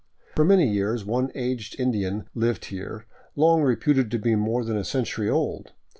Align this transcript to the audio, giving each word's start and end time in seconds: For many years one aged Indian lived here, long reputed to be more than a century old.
For 0.35 0.43
many 0.43 0.67
years 0.67 1.05
one 1.05 1.31
aged 1.35 1.79
Indian 1.79 2.27
lived 2.33 2.65
here, 2.65 3.05
long 3.35 3.61
reputed 3.61 4.09
to 4.09 4.17
be 4.17 4.33
more 4.33 4.65
than 4.65 4.75
a 4.75 4.83
century 4.83 5.29
old. 5.29 5.73